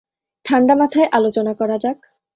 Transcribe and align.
ঠান্ডা 0.45 0.73
মাথায় 0.75 1.07
আলোচনা 1.11 1.53
করা 1.53 1.77
যাক। 1.77 1.97